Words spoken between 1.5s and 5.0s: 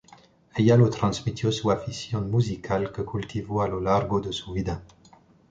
su afición musical, que cultivó a lo largo de su vida.